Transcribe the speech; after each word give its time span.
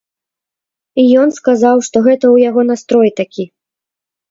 Ён 1.25 1.29
сказаў, 1.39 1.75
што 1.89 1.97
гэта 2.09 2.21
ў 2.33 2.49
яго 2.49 2.61
настрой 2.73 3.09
такі. 3.23 3.43